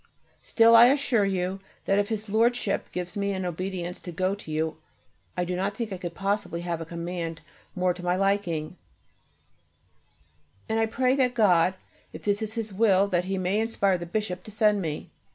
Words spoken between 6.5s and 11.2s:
have a command more to my liking, and I pray